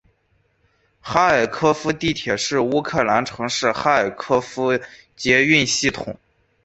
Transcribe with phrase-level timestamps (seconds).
[0.99, 4.81] 哈尔科夫地铁是乌克兰城市哈尔科夫的
[5.15, 6.17] 捷运系统。